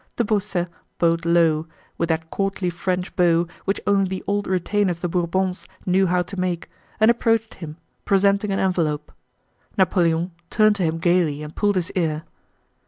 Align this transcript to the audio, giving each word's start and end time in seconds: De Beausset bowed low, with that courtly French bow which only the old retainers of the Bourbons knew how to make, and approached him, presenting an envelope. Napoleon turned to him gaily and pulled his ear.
De 0.15 0.23
Beausset 0.23 0.67
bowed 0.97 1.25
low, 1.25 1.67
with 1.99 2.09
that 2.09 2.31
courtly 2.31 2.71
French 2.71 3.15
bow 3.15 3.47
which 3.65 3.79
only 3.85 4.05
the 4.09 4.23
old 4.25 4.47
retainers 4.47 4.97
of 4.97 5.01
the 5.01 5.07
Bourbons 5.09 5.67
knew 5.85 6.07
how 6.07 6.23
to 6.23 6.39
make, 6.39 6.67
and 6.99 7.11
approached 7.11 7.53
him, 7.53 7.77
presenting 8.03 8.51
an 8.51 8.57
envelope. 8.57 9.11
Napoleon 9.77 10.31
turned 10.49 10.77
to 10.77 10.83
him 10.83 10.97
gaily 10.97 11.43
and 11.43 11.55
pulled 11.55 11.75
his 11.75 11.91
ear. 11.91 12.23